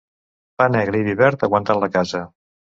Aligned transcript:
Pa 0.61 0.65
negre 0.75 1.01
i 1.03 1.07
vi 1.09 1.15
verd 1.19 1.45
aguanten 1.49 1.81
la 1.85 1.91
casa. 1.99 2.25